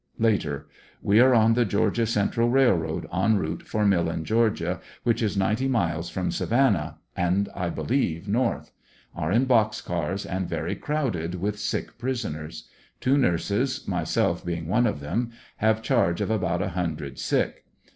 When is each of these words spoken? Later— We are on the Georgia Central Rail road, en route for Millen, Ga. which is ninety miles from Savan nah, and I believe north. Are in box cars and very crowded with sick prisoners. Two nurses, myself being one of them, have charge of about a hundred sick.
Later— 0.17 0.67
We 1.09 1.19
are 1.19 1.35
on 1.35 1.53
the 1.53 1.63
Georgia 1.63 2.07
Central 2.07 2.49
Rail 2.49 2.73
road, 2.75 3.05
en 3.13 3.37
route 3.37 3.61
for 3.67 3.85
Millen, 3.85 4.23
Ga. 4.23 4.79
which 5.03 5.21
is 5.21 5.37
ninety 5.37 5.67
miles 5.67 6.09
from 6.09 6.31
Savan 6.31 6.73
nah, 6.73 6.93
and 7.15 7.49
I 7.53 7.69
believe 7.69 8.27
north. 8.27 8.71
Are 9.15 9.31
in 9.31 9.45
box 9.45 9.79
cars 9.79 10.25
and 10.25 10.49
very 10.49 10.75
crowded 10.75 11.35
with 11.35 11.59
sick 11.59 11.99
prisoners. 11.99 12.67
Two 12.99 13.15
nurses, 13.19 13.87
myself 13.87 14.43
being 14.43 14.67
one 14.67 14.87
of 14.87 15.01
them, 15.01 15.33
have 15.57 15.83
charge 15.83 16.19
of 16.19 16.31
about 16.31 16.63
a 16.63 16.69
hundred 16.69 17.19
sick. 17.19 17.65